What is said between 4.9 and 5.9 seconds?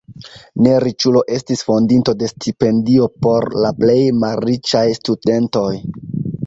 studentoj.